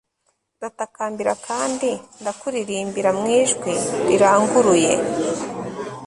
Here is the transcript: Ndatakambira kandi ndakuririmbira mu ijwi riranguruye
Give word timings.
Ndatakambira 0.57 1.33
kandi 1.47 1.89
ndakuririmbira 2.21 3.09
mu 3.19 3.25
ijwi 3.39 3.73
riranguruye 4.07 4.93